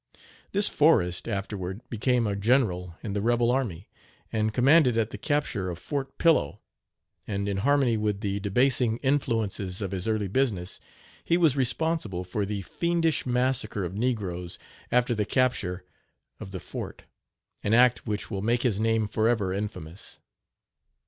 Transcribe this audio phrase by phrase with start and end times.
[0.51, 3.87] This Forrest afterward became a general in the rebel army,
[4.33, 6.59] and commanded at the capture of Fort Pillow;
[7.27, 10.79] and, in harmony with the debasing influences of his early business,
[11.23, 14.57] he was responsible for the fiendish massacre of negroes
[14.91, 15.85] after the capture
[16.39, 17.03] of the fort
[17.63, 20.19] an act which will make his name forever infamous.